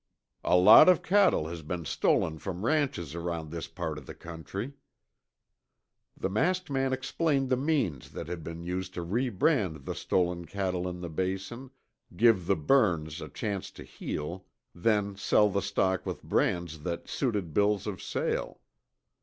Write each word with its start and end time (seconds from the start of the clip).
"A 0.43 0.57
lot 0.57 0.89
of 0.89 1.03
cattle 1.03 1.49
has 1.49 1.61
been 1.61 1.85
stolen 1.85 2.39
from 2.39 2.65
ranches 2.65 3.13
around 3.13 3.51
this 3.51 3.67
part 3.67 3.99
of 3.99 4.07
the 4.07 4.15
country." 4.15 4.73
The 6.17 6.27
masked 6.27 6.71
man 6.71 6.91
explained 6.91 7.49
the 7.51 7.55
means 7.55 8.09
that 8.13 8.25
had 8.27 8.43
been 8.43 8.63
used 8.63 8.95
to 8.95 9.03
rebrand 9.03 9.85
the 9.85 9.93
stolen 9.93 10.45
cattle 10.45 10.89
in 10.89 11.01
the 11.01 11.09
Basin, 11.11 11.69
give 12.15 12.47
the 12.47 12.55
burns 12.55 13.21
a 13.21 13.29
chance 13.29 13.69
to 13.73 13.83
heal, 13.83 14.47
then 14.73 15.15
sell 15.17 15.51
the 15.51 15.61
stock 15.61 16.03
with 16.03 16.23
brands 16.23 16.79
that 16.79 17.07
suited 17.07 17.53
bills 17.53 17.85
of 17.85 18.01
sale. 18.01 18.59